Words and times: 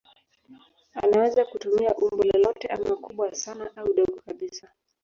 Anaweza 0.95 1.45
kutumia 1.45 1.95
umbo 1.95 2.23
lolote 2.23 2.67
ama 2.67 2.95
kubwa 2.95 3.35
sana 3.35 3.71
au 3.75 3.93
dogo 3.93 4.21
kabisa. 4.25 4.67